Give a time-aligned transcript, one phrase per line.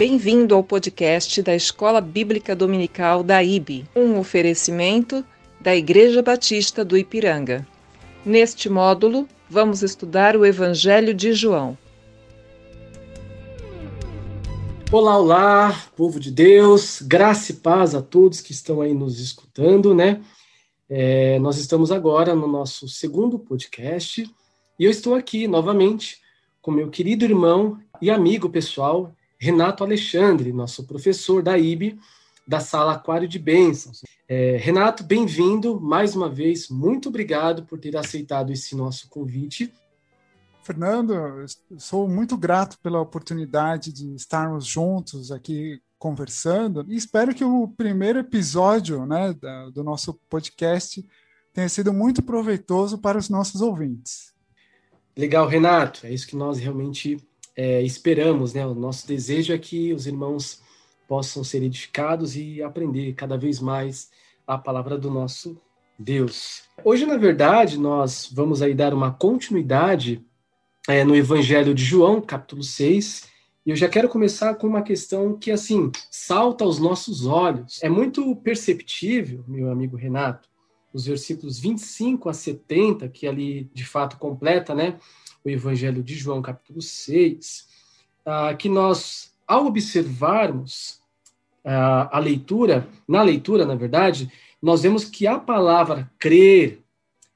[0.00, 5.22] Bem-vindo ao podcast da Escola Bíblica Dominical da IB, um oferecimento
[5.60, 7.68] da Igreja Batista do Ipiranga.
[8.24, 11.76] Neste módulo, vamos estudar o Evangelho de João.
[14.90, 19.94] Olá, olá, povo de Deus, graça e paz a todos que estão aí nos escutando,
[19.94, 20.22] né?
[20.88, 24.22] É, nós estamos agora no nosso segundo podcast
[24.78, 26.16] e eu estou aqui novamente
[26.62, 31.98] com meu querido irmão e amigo pessoal, Renato Alexandre, nosso professor da IB,
[32.46, 34.02] da Sala Aquário de Bênçãos.
[34.28, 39.72] É, Renato, bem-vindo mais uma vez, muito obrigado por ter aceitado esse nosso convite
[40.70, 41.44] Fernando,
[41.78, 48.20] sou muito grato pela oportunidade de estarmos juntos aqui conversando e espero que o primeiro
[48.20, 49.34] episódio né,
[49.72, 51.04] do nosso podcast
[51.52, 54.32] tenha sido muito proveitoso para os nossos ouvintes.
[55.16, 56.06] Legal, Renato.
[56.06, 57.16] É isso que nós realmente
[57.56, 58.54] é, esperamos.
[58.54, 58.66] Né?
[58.66, 60.62] O nosso desejo é que os irmãos
[61.08, 64.10] possam ser edificados e aprender cada vez mais
[64.46, 65.60] a palavra do nosso
[65.98, 66.62] Deus.
[66.82, 70.24] Hoje, na verdade, nós vamos aí dar uma continuidade
[70.88, 73.28] é, no Evangelho de João, capítulo 6,
[73.66, 77.82] e eu já quero começar com uma questão que, assim, salta aos nossos olhos.
[77.82, 80.48] É muito perceptível, meu amigo Renato,
[80.92, 84.98] os versículos 25 a 70, que ali de fato completa, né,
[85.44, 87.68] o Evangelho de João, capítulo 6,
[88.24, 91.00] ah, que nós, ao observarmos
[91.64, 96.82] ah, a leitura, na leitura, na verdade, nós vemos que a palavra crer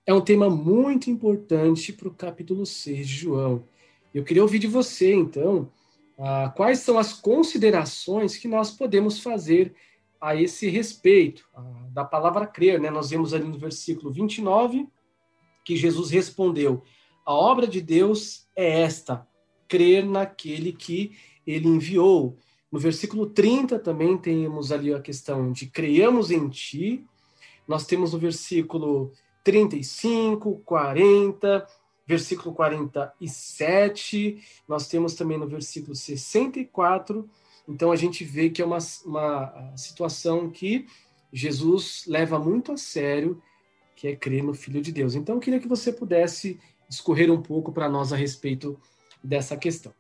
[0.07, 3.65] é um tema muito importante para o capítulo 6 de João.
[4.13, 5.71] Eu queria ouvir de você, então,
[6.19, 9.75] ah, quais são as considerações que nós podemos fazer
[10.21, 12.81] a esse respeito ah, da palavra crer.
[12.81, 12.91] Né?
[12.91, 14.89] Nós vemos ali no versículo 29
[15.65, 16.83] que Jesus respondeu:
[17.25, 19.27] A obra de Deus é esta,
[19.67, 22.37] crer naquele que ele enviou.
[22.71, 27.05] No versículo 30 também temos ali a questão de creiamos em ti.
[27.67, 29.13] Nós temos no versículo
[29.43, 31.67] 35, 40,
[32.07, 37.29] versículo 47, nós temos também no versículo 64.
[37.69, 40.87] Então a gente vê que é uma, uma situação que
[41.33, 43.43] Jesus leva muito a sério,
[43.97, 45.15] que é crer no Filho de Deus.
[45.15, 46.61] Então eu queria que você pudesse
[46.95, 48.79] discorrer um pouco para nós a respeito
[49.23, 49.93] dessa questão.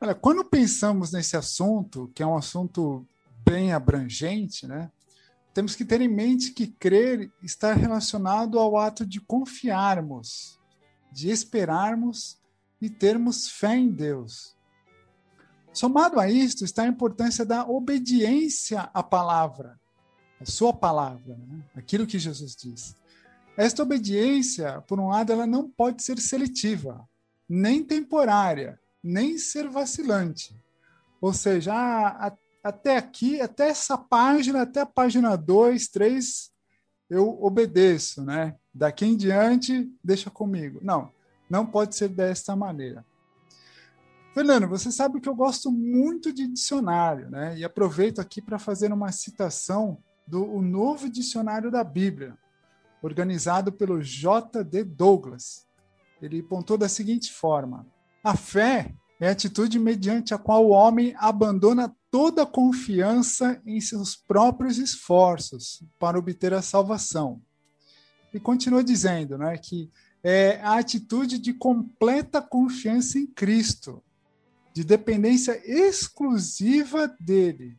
[0.00, 3.06] Olha, quando pensamos nesse assunto, que é um assunto
[3.44, 4.90] bem abrangente, né?
[5.52, 10.60] temos que ter em mente que crer está relacionado ao ato de confiarmos,
[11.10, 12.38] de esperarmos
[12.80, 14.56] e termos fé em Deus.
[15.72, 19.78] Somado a isto está a importância da obediência à palavra,
[20.40, 21.64] a sua palavra, né?
[21.74, 22.94] aquilo que Jesus diz.
[23.58, 27.04] Esta obediência, por um lado, ela não pode ser seletiva,
[27.48, 30.54] nem temporária, nem ser vacilante.
[31.20, 32.32] Ou seja, a,
[32.62, 36.52] até aqui, até essa página, até a página 2, 3,
[37.10, 38.54] eu obedeço, né?
[38.72, 40.78] Daqui em diante, deixa comigo.
[40.80, 41.10] Não,
[41.50, 43.04] não pode ser desta maneira.
[44.34, 47.58] Fernando, você sabe que eu gosto muito de dicionário, né?
[47.58, 52.38] E aproveito aqui para fazer uma citação do o novo dicionário da Bíblia,
[53.02, 54.84] organizado pelo J.D.
[54.84, 55.66] Douglas.
[56.20, 57.86] Ele pontou da seguinte forma:
[58.22, 64.16] a fé é a atitude mediante a qual o homem abandona toda confiança em seus
[64.16, 67.42] próprios esforços para obter a salvação.
[68.32, 69.90] E continua dizendo né, que
[70.22, 74.02] é a atitude de completa confiança em Cristo,
[74.72, 77.76] de dependência exclusiva dele,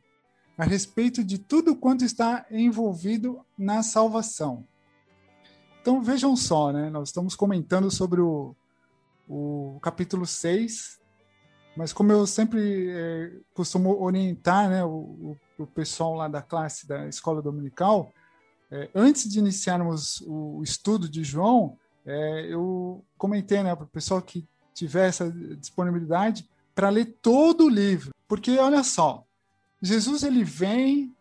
[0.58, 4.68] a respeito de tudo quanto está envolvido na salvação.
[5.90, 8.56] Então vejam só, né, nós estamos comentando sobre o,
[9.28, 11.00] o capítulo 6
[11.76, 17.08] mas como eu sempre é, costumo orientar né, o, o, pessoal lá da classe da
[17.08, 18.14] escola dominical,
[18.70, 21.76] é, antes de iniciarmos o estudo de João,
[22.06, 24.46] é, eu comentei né, para o pessoal que
[24.76, 28.14] tiver essa disponibilidade para ler todo o livro.
[28.28, 29.24] Porque olha só,
[29.82, 31.16] Jesus ele vem,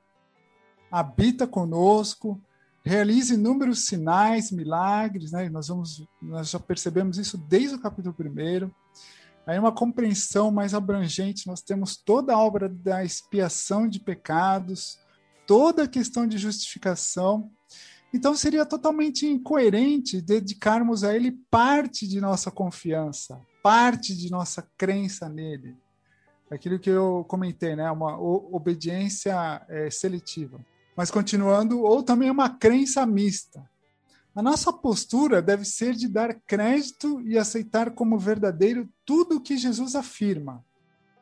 [0.90, 2.38] habita conosco,
[2.84, 5.48] realiza inúmeros sinais, milagres, né?
[5.48, 8.70] Nós vamos, nós já percebemos isso desde o capítulo 1
[9.46, 14.98] Aí uma compreensão mais abrangente, nós temos toda a obra da expiação de pecados,
[15.46, 17.50] toda a questão de justificação.
[18.12, 25.30] Então seria totalmente incoerente dedicarmos a ele parte de nossa confiança, parte de nossa crença
[25.30, 25.74] nele.
[26.50, 27.90] Aquilo que eu comentei, né?
[27.90, 30.60] Uma obediência é, seletiva.
[30.98, 33.62] Mas continuando, ou também uma crença mista.
[34.34, 39.56] A nossa postura deve ser de dar crédito e aceitar como verdadeiro tudo o que
[39.56, 40.64] Jesus afirma.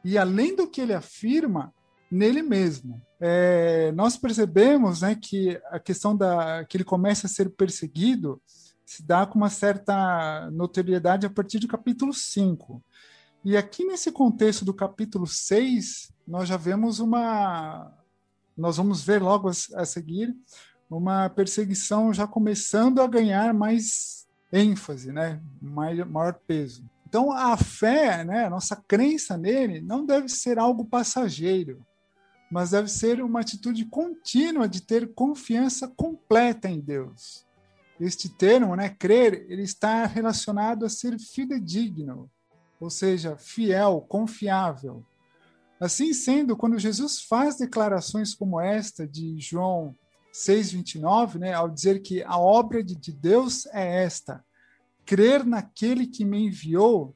[0.03, 1.75] E além do que ele afirma,
[2.11, 2.99] nele mesmo.
[3.21, 8.41] É, nós percebemos né, que a questão da que ele começa a ser perseguido
[8.83, 12.83] se dá com uma certa notoriedade a partir do capítulo 5.
[13.45, 17.93] E aqui nesse contexto do capítulo 6, nós já vemos uma.
[18.57, 20.35] Nós vamos ver logo a, seguir
[20.89, 25.41] uma perseguição já começando a ganhar mais ênfase, né?
[25.61, 26.89] maior, peso.
[27.09, 31.85] Então, a fé, né, a nossa crença nele, não deve ser algo passageiro,
[32.51, 37.45] mas deve ser uma atitude contínua de ter confiança completa em Deus.
[37.99, 42.31] Este termo, né, crer, ele está relacionado a ser fidedigno,
[42.79, 45.05] ou seja, fiel, confiável.
[45.79, 49.95] Assim sendo, quando Jesus faz declarações como esta de João
[50.33, 54.45] 6:29, né, ao dizer que a obra de Deus é esta,
[55.05, 57.15] crer naquele que me enviou,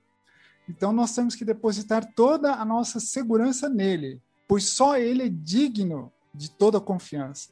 [0.69, 6.13] então nós temos que depositar toda a nossa segurança nele, pois só ele é digno
[6.35, 7.51] de toda confiança.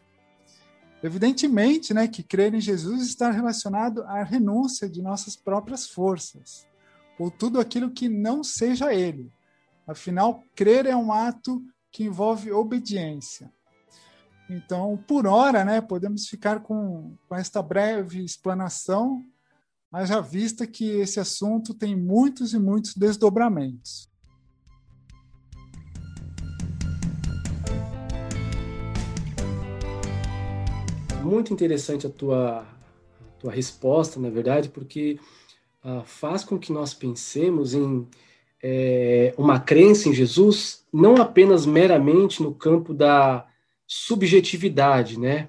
[1.03, 6.67] Evidentemente, né, que crer em Jesus está relacionado à renúncia de nossas próprias forças,
[7.19, 9.31] ou tudo aquilo que não seja ele.
[9.89, 13.51] Afinal, crer é um ato que envolve obediência.
[14.51, 19.25] Então, por hora, né, podemos ficar com, com esta breve explanação
[19.91, 24.07] haja vista que esse assunto tem muitos e muitos desdobramentos.
[31.25, 35.19] Muito interessante a tua, a tua resposta, na verdade, porque
[35.83, 38.07] uh, faz com que nós pensemos em
[38.63, 43.47] é, uma crença em Jesus não apenas meramente no campo da
[43.87, 45.49] subjetividade, né?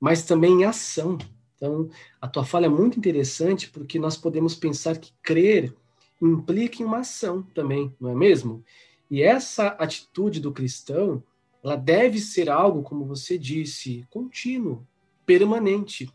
[0.00, 1.18] Mas também em ação.
[1.56, 1.88] Então,
[2.20, 5.74] a tua fala é muito interessante porque nós podemos pensar que crer
[6.20, 8.64] implica em uma ação também, não é mesmo?
[9.10, 11.22] E essa atitude do cristão,
[11.62, 14.86] ela deve ser algo, como você disse, contínuo,
[15.26, 16.10] permanente,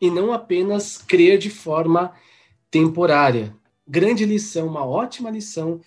[0.00, 2.12] e não apenas crer de forma
[2.70, 3.54] temporária.
[3.88, 5.80] Grande lição, uma ótima lição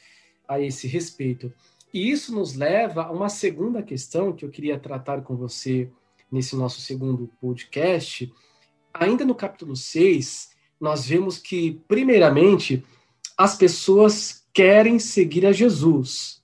[0.48, 1.53] a esse respeito.
[1.94, 5.89] E isso nos leva a uma segunda questão que eu queria tratar com você
[6.31, 8.33] nesse nosso segundo podcast,
[8.94, 12.83] ainda no capítulo 6, nós vemos que, primeiramente,
[13.38, 16.42] as pessoas querem seguir a Jesus.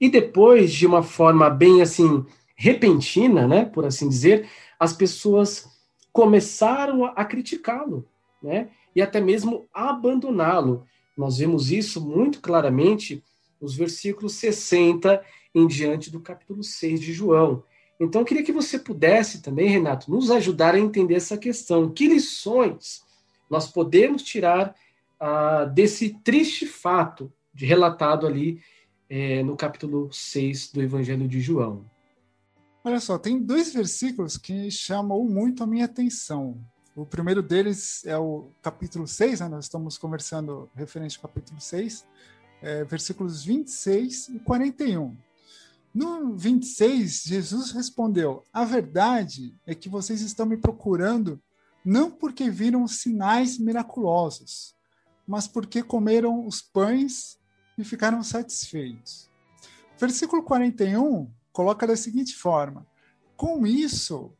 [0.00, 2.24] E depois, de uma forma bem assim,
[2.54, 4.48] repentina, né, por assim dizer,
[4.78, 5.68] as pessoas
[6.12, 8.06] começaram a criticá-lo,
[8.42, 10.86] né, e até mesmo abandoná-lo.
[11.16, 13.22] Nós vemos isso muito claramente
[13.60, 15.22] nos versículos 60
[15.54, 17.62] em diante do capítulo 6 de João.
[18.00, 21.90] Então, eu queria que você pudesse também, Renato, nos ajudar a entender essa questão.
[21.90, 23.02] Que lições
[23.48, 24.74] nós podemos tirar
[25.20, 28.60] ah, desse triste fato de relatado ali
[29.08, 31.84] é, no capítulo 6 do Evangelho de João?
[32.82, 36.58] Olha só, tem dois versículos que chamam muito a minha atenção.
[36.94, 39.48] O primeiro deles é o capítulo 6, né?
[39.48, 42.06] nós estamos conversando referente ao capítulo 6,
[42.60, 45.16] é, versículos 26 e 41.
[45.94, 51.40] No 26, Jesus respondeu: A verdade é que vocês estão me procurando
[51.82, 54.74] não porque viram sinais miraculosos,
[55.26, 57.38] mas porque comeram os pães
[57.78, 59.30] e ficaram satisfeitos.
[59.98, 62.86] Versículo 41 coloca da seguinte forma:
[63.34, 64.34] Com isso,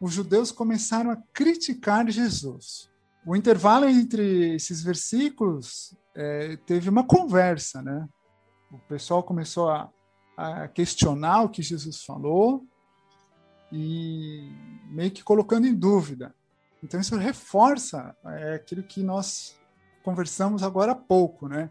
[0.00, 2.90] os judeus começaram a criticar Jesus.
[3.26, 8.06] O intervalo entre esses versículos é, teve uma conversa, né?
[8.70, 9.90] O pessoal começou a
[10.36, 12.66] a questionar o que Jesus falou
[13.72, 14.48] e
[14.90, 16.34] meio que colocando em dúvida.
[16.82, 19.58] Então isso reforça é, aquilo que nós
[20.02, 21.70] conversamos agora há pouco, né?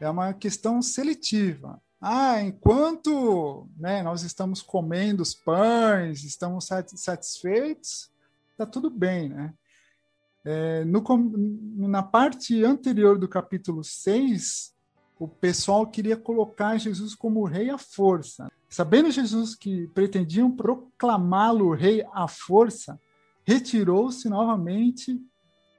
[0.00, 1.80] É uma questão seletiva.
[2.04, 8.10] Ah, enquanto né, nós estamos comendo os pães, estamos satisfeitos,
[8.50, 9.54] está tudo bem, né?
[10.44, 11.00] É, no,
[11.88, 14.74] na parte anterior do capítulo 6,
[15.16, 18.50] o pessoal queria colocar Jesus como rei à força.
[18.68, 22.98] Sabendo Jesus que pretendiam proclamá-lo rei à força,
[23.44, 25.24] retirou-se novamente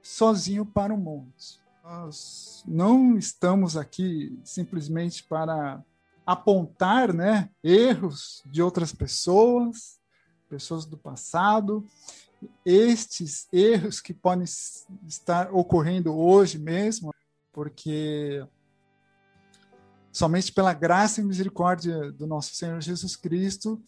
[0.02, 1.60] sozinho para o monte.
[1.82, 5.84] Nós não estamos aqui simplesmente para
[6.26, 9.98] apontar né, erros de outras pessoas,
[10.48, 11.86] pessoas do passado,
[12.64, 14.44] estes erros que podem
[15.06, 17.12] estar ocorrendo hoje mesmo,
[17.52, 18.46] porque
[20.12, 23.82] somente pela graça e misericórdia do nosso Senhor Jesus Cristo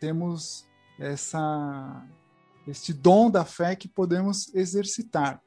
[0.00, 0.66] temos
[0.98, 2.06] essa
[2.66, 5.42] este dom da fé que podemos exercitar.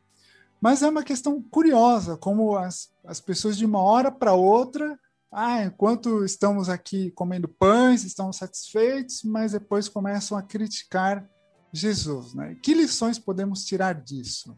[0.59, 4.99] Mas é uma questão curiosa, como as, as pessoas de uma hora para outra
[5.31, 11.27] ah, enquanto estamos aqui comendo pães, estamos satisfeitos, mas depois começam a criticar
[11.73, 12.33] Jesus.
[12.33, 12.55] Né?
[12.63, 14.57] Que lições podemos tirar disso?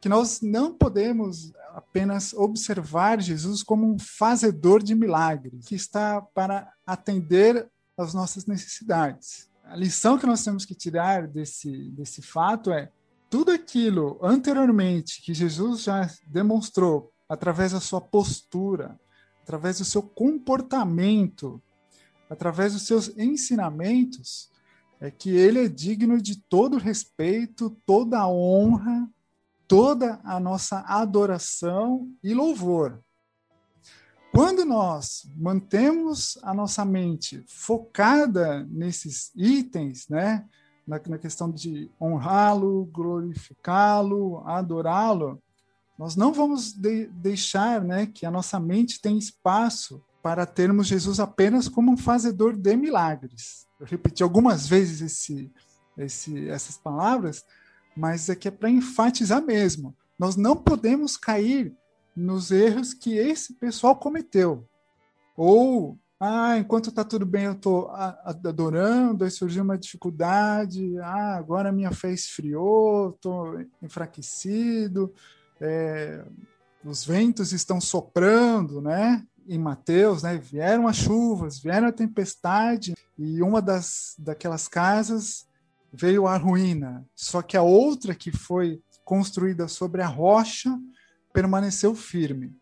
[0.00, 6.72] Que nós não podemos apenas observar Jesus como um fazedor de milagres, que está para
[6.86, 9.48] atender às nossas necessidades.
[9.64, 12.90] A lição que nós temos que tirar desse, desse fato é
[13.28, 18.98] tudo aquilo anteriormente que Jesus já demonstrou através da sua postura,
[19.48, 21.58] através do seu comportamento,
[22.28, 24.50] através dos seus ensinamentos,
[25.00, 29.08] é que ele é digno de todo respeito, toda honra,
[29.66, 33.02] toda a nossa adoração e louvor.
[34.34, 40.46] Quando nós mantemos a nossa mente focada nesses itens, né,
[40.86, 45.42] na, na questão de honrá-lo, glorificá-lo, adorá-lo,
[45.98, 51.18] nós não vamos de, deixar né, que a nossa mente tenha espaço para termos Jesus
[51.18, 53.66] apenas como um fazedor de milagres.
[53.80, 55.50] Eu repeti algumas vezes esse,
[55.96, 57.44] esse, essas palavras,
[57.96, 59.94] mas é que é para enfatizar mesmo.
[60.16, 61.74] Nós não podemos cair
[62.14, 64.64] nos erros que esse pessoal cometeu.
[65.36, 71.72] Ou, ah, enquanto está tudo bem, eu estou adorando, aí surgiu uma dificuldade, ah, agora
[71.72, 75.12] minha fé esfriou, estou enfraquecido,
[75.60, 76.24] é,
[76.84, 79.24] os ventos estão soprando, né?
[79.46, 80.36] Em Mateus, né?
[80.36, 85.46] Vieram as chuvas, vieram a tempestade e uma das daquelas casas
[85.92, 87.04] veio a ruína.
[87.14, 90.78] Só que a outra que foi construída sobre a rocha
[91.32, 92.54] permaneceu firme.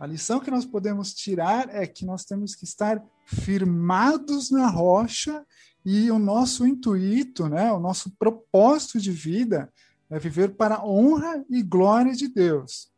[0.00, 5.44] A lição que nós podemos tirar é que nós temos que estar firmados na rocha
[5.84, 9.72] e o nosso intuito, né, o nosso propósito de vida
[10.12, 12.90] é viver para a honra e glória de Deus.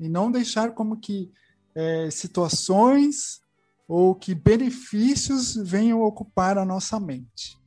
[0.00, 1.30] E não deixar como que
[1.74, 3.42] é, situações
[3.86, 7.60] ou que benefícios venham ocupar a nossa mente.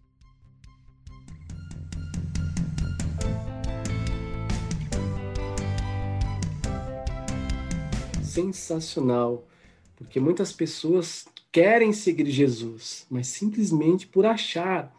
[8.24, 9.48] Sensacional,
[9.96, 14.92] porque muitas pessoas querem seguir Jesus, mas simplesmente por achar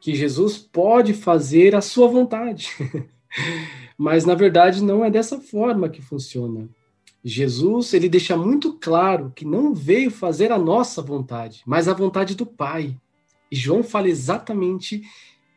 [0.00, 2.68] que Jesus pode fazer a sua vontade.
[3.96, 6.68] Mas na verdade não é dessa forma que funciona.
[7.24, 12.34] Jesus, ele deixa muito claro que não veio fazer a nossa vontade, mas a vontade
[12.34, 12.96] do Pai.
[13.50, 15.02] E João fala exatamente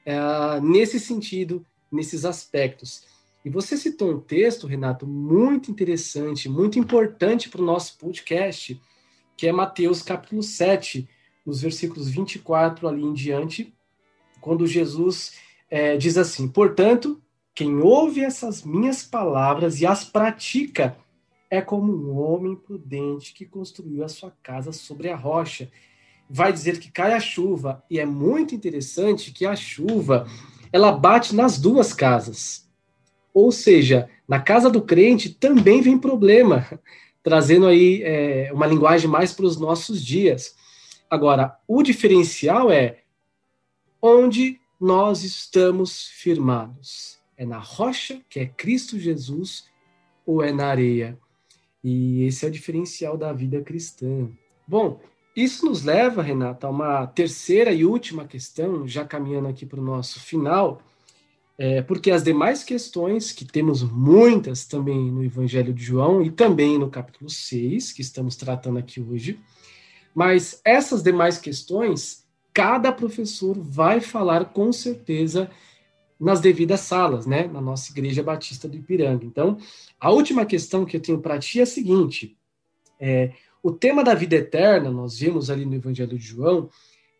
[0.05, 0.19] é,
[0.61, 3.03] nesse sentido, nesses aspectos.
[3.43, 8.79] E você citou um texto, Renato, muito interessante, muito importante para o nosso podcast,
[9.35, 11.07] que é Mateus capítulo 7,
[11.45, 13.73] nos versículos 24 ali em diante,
[14.39, 15.33] quando Jesus
[15.69, 17.21] é, diz assim: Portanto,
[17.53, 20.95] quem ouve essas minhas palavras e as pratica
[21.49, 25.69] é como um homem prudente que construiu a sua casa sobre a rocha.
[26.29, 30.25] Vai dizer que cai a chuva, e é muito interessante que a chuva
[30.71, 32.69] ela bate nas duas casas.
[33.33, 36.65] Ou seja, na casa do crente também vem problema,
[37.21, 40.55] trazendo aí é, uma linguagem mais para os nossos dias.
[41.09, 42.99] Agora, o diferencial é
[44.01, 49.65] onde nós estamos firmados é na rocha, que é Cristo Jesus,
[50.27, 51.17] ou é na areia?
[51.83, 54.29] E esse é o diferencial da vida cristã.
[54.67, 55.01] Bom,
[55.35, 59.83] isso nos leva, Renata, a uma terceira e última questão, já caminhando aqui para o
[59.83, 60.83] nosso final,
[61.57, 66.77] é, porque as demais questões, que temos muitas também no Evangelho de João e também
[66.77, 69.39] no capítulo 6, que estamos tratando aqui hoje,
[70.13, 75.49] mas essas demais questões, cada professor vai falar com certeza
[76.21, 79.25] nas devidas salas, né, na nossa Igreja Batista do Ipiranga.
[79.25, 79.57] Então,
[79.99, 82.37] a última questão que eu tenho para ti é a seguinte:
[82.99, 86.69] é, o tema da vida eterna, nós vimos ali no Evangelho de João,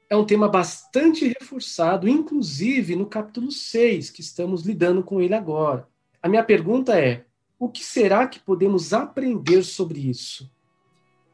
[0.08, 5.88] é um tema bastante reforçado, inclusive no capítulo 6, que estamos lidando com ele agora.
[6.22, 7.26] A minha pergunta é:
[7.58, 10.48] o que será que podemos aprender sobre isso?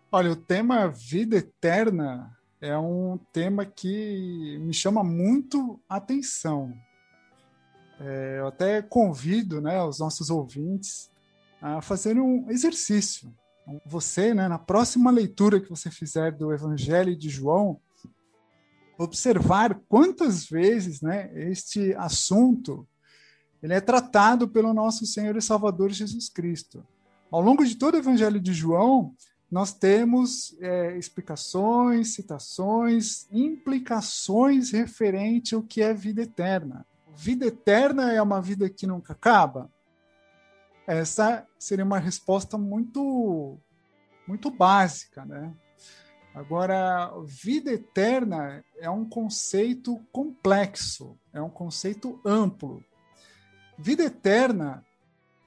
[0.09, 2.31] Olha, o tema vida eterna
[2.61, 6.73] é um tema que me chama muito atenção.
[7.99, 11.09] É, eu até convido né, os nossos ouvintes
[11.61, 13.33] a fazer um exercício.
[13.85, 17.79] Você, né, na próxima leitura que você fizer do Evangelho de João,
[18.97, 22.87] observar quantas vezes né, este assunto
[23.61, 26.85] ele é tratado pelo nosso Senhor e Salvador Jesus Cristo.
[27.31, 29.15] Ao longo de todo o Evangelho de João,
[29.51, 36.85] nós temos é, explicações, citações, implicações referente ao que é vida eterna
[37.17, 39.71] vida eterna é uma vida que nunca acaba?
[40.85, 43.57] Essa seria uma resposta muito
[44.27, 45.53] muito básica, né?
[46.35, 52.83] Agora, vida eterna é um conceito complexo, é um conceito amplo.
[53.77, 54.85] Vida eterna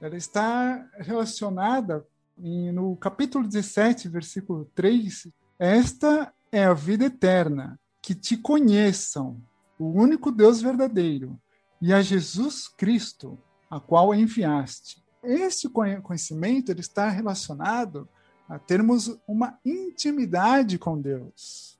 [0.01, 2.05] ela está relacionada
[2.37, 5.29] em, no capítulo 17, versículo 3.
[5.57, 9.41] Esta é a vida eterna, que te conheçam,
[9.79, 11.39] o único Deus verdadeiro,
[11.81, 15.03] e a Jesus Cristo, a qual enviaste.
[15.23, 18.07] Esse conhecimento ele está relacionado
[18.47, 21.79] a termos uma intimidade com Deus,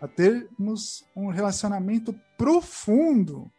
[0.00, 3.50] a termos um relacionamento profundo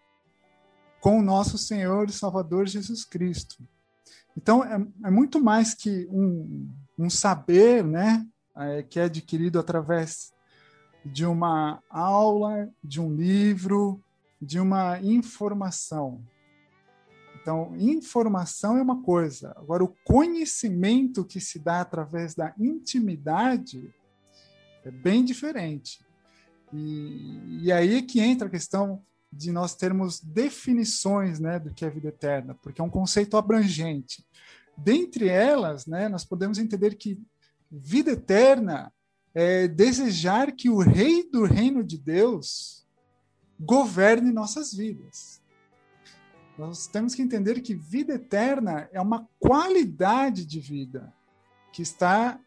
[0.99, 3.63] com o nosso Senhor e Salvador Jesus Cristo.
[4.35, 10.33] Então, é, é muito mais que um, um saber né, é, que é adquirido através
[11.05, 14.01] de uma aula, de um livro,
[14.41, 16.21] de uma informação.
[17.41, 19.53] Então, informação é uma coisa.
[19.57, 23.93] Agora, o conhecimento que se dá através da intimidade
[24.83, 26.05] é bem diferente.
[26.73, 31.85] E, e aí é que entra a questão de nós termos definições né, do que
[31.85, 34.25] é vida eterna, porque é um conceito abrangente.
[34.75, 37.21] Dentre elas, né, nós podemos entender que
[37.71, 38.91] vida eterna
[39.33, 42.87] é desejar que o rei do reino de Deus
[43.59, 45.41] governe nossas vidas.
[46.57, 51.13] Nós temos que entender que vida eterna é uma qualidade de vida
[51.71, 52.39] que está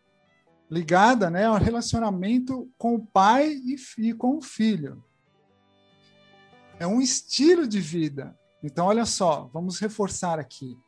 [0.70, 5.04] ligada né, ao relacionamento com o pai e, e com o filho.
[6.78, 8.36] É um estilo de vida.
[8.62, 10.78] Então, olha só, vamos reforçar aqui.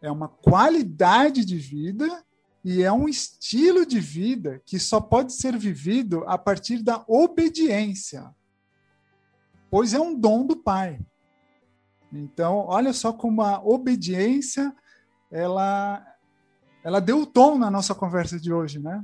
[0.00, 2.24] É uma qualidade de vida
[2.64, 8.32] e é um estilo de vida que só pode ser vivido a partir da obediência,
[9.72, 11.00] pois é um dom do Pai.
[12.12, 14.70] Então, olha só como a obediência
[15.30, 16.06] ela
[16.84, 19.02] ela deu o tom na nossa conversa de hoje, né?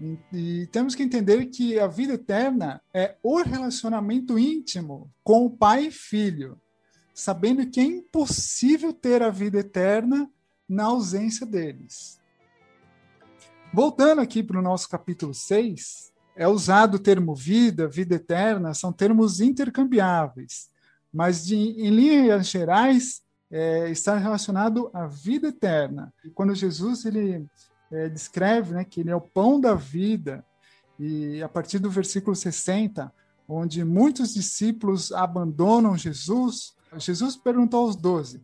[0.00, 5.50] E, e, temos que entender que a vida eterna é o relacionamento íntimo com o
[5.50, 6.60] pai e filho,
[7.14, 10.28] sabendo que é impossível ter a vida eterna
[10.68, 12.20] na ausência deles.
[13.72, 18.92] Voltando aqui para o nosso capítulo 6, é usado o termo vida, vida eterna, são
[18.92, 20.68] termos intercambiáveis
[21.16, 26.12] mas de, em linhas gerais é, está relacionado à vida eterna.
[26.22, 27.46] E quando Jesus ele
[27.90, 30.44] é, descreve né, que ele é o pão da vida,
[31.00, 33.10] e a partir do versículo 60,
[33.48, 38.42] onde muitos discípulos abandonam Jesus, Jesus perguntou aos doze: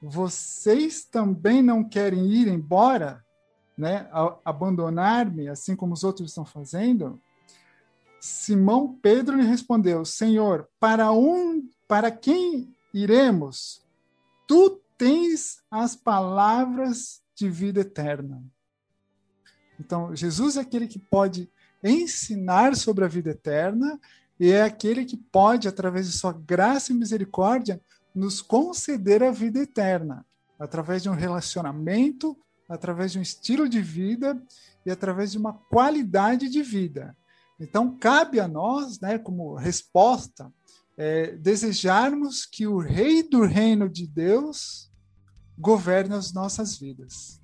[0.00, 3.22] Vocês também não querem ir embora,
[3.80, 4.08] né,
[4.44, 7.20] abandonar-me, assim como os outros estão fazendo?
[8.20, 13.82] Simão Pedro lhe respondeu: Senhor, para onde para quem iremos?
[14.46, 18.42] Tu tens as palavras de vida eterna.
[19.80, 21.50] Então, Jesus é aquele que pode
[21.82, 23.98] ensinar sobre a vida eterna
[24.38, 27.80] e é aquele que pode, através de sua graça e misericórdia,
[28.14, 30.24] nos conceder a vida eterna,
[30.58, 32.36] através de um relacionamento,
[32.70, 34.40] através de um estilo de vida
[34.86, 37.16] e através de uma qualidade de vida.
[37.58, 40.50] Então, cabe a nós, né, como resposta
[40.96, 44.90] é, desejarmos que o Rei do Reino de Deus
[45.58, 47.40] governe as nossas vidas.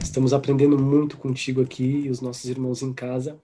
[0.00, 3.38] Estamos aprendendo muito contigo aqui e os nossos irmãos em casa,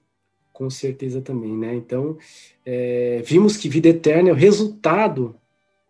[0.62, 1.74] com certeza também, né?
[1.74, 2.16] Então,
[2.64, 5.34] é, vimos que vida eterna é o resultado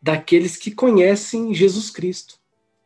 [0.00, 2.36] daqueles que conhecem Jesus Cristo,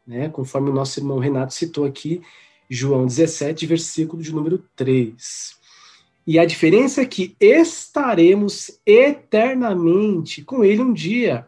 [0.05, 0.29] né?
[0.29, 2.21] Conforme o nosso irmão Renato citou aqui,
[2.69, 5.55] João 17, versículo de número 3.
[6.27, 11.47] E a diferença é que estaremos eternamente com ele um dia.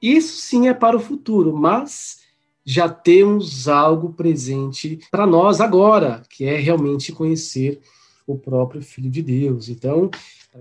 [0.00, 2.20] Isso sim é para o futuro, mas
[2.64, 7.82] já temos algo presente para nós agora, que é realmente conhecer
[8.32, 9.68] o próprio Filho de Deus.
[9.68, 10.10] Então,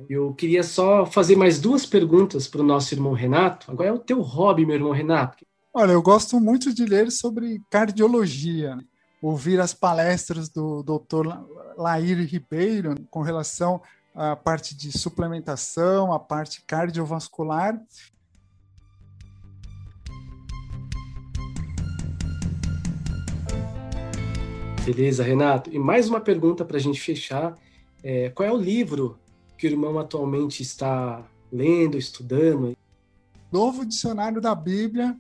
[0.10, 3.72] eu queria só fazer mais duas perguntas para o nosso irmão Renato.
[3.72, 5.46] Agora é o teu hobby, meu irmão Renato.
[5.74, 8.78] Olha, eu gosto muito de ler sobre cardiologia
[9.22, 11.28] ouvir as palestras do Dr.
[11.78, 13.82] Lair Ribeiro com relação
[14.14, 17.80] à parte de suplementação, à parte cardiovascular.
[24.94, 25.70] Beleza, Renato.
[25.74, 27.56] E mais uma pergunta para a gente fechar.
[28.04, 29.20] É, qual é o livro
[29.58, 32.76] que o irmão atualmente está lendo, estudando?
[33.52, 35.16] Novo Dicionário da Bíblia,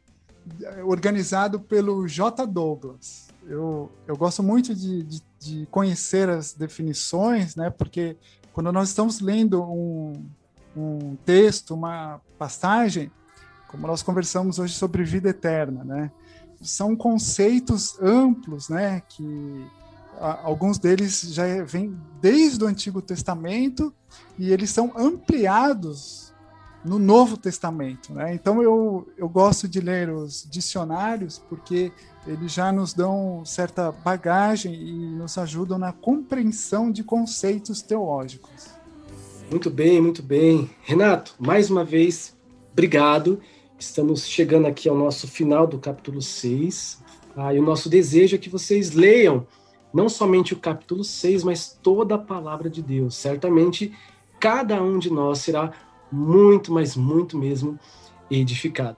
[0.85, 2.45] organizado pelo J.
[2.45, 7.69] Douglas eu, eu gosto muito de, de, de, conhecer as definições, né?
[7.69, 8.17] Porque
[8.51, 10.13] quando nós estamos lendo um,
[10.75, 13.09] um texto, uma passagem,
[13.67, 16.11] como nós conversamos hoje sobre vida eterna, né?
[16.61, 19.01] São conceitos amplos, né?
[19.07, 19.65] Que
[20.19, 23.93] alguns deles já vêm desde o Antigo Testamento
[24.37, 26.33] e eles são ampliados
[26.83, 28.13] no Novo Testamento.
[28.13, 28.33] Né?
[28.33, 31.91] Então eu, eu gosto de ler os dicionários porque
[32.25, 38.67] eles já nos dão certa bagagem e nos ajudam na compreensão de conceitos teológicos.
[39.49, 40.69] Muito bem, muito bem.
[40.81, 42.35] Renato, mais uma vez,
[42.71, 43.39] obrigado.
[43.79, 46.99] Estamos chegando aqui ao nosso final do capítulo 6.
[47.35, 49.45] Ah, e o nosso desejo é que vocês leiam
[49.93, 53.15] não somente o capítulo 6, mas toda a palavra de Deus.
[53.15, 53.93] Certamente,
[54.39, 55.71] cada um de nós será
[56.11, 57.79] muito, mas muito mesmo
[58.31, 58.97] edificado.